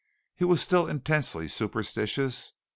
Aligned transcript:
He 0.35 0.45
was 0.45 0.61
still 0.61 0.87
intensely 0.87 1.47
superstitious. 1.47 2.53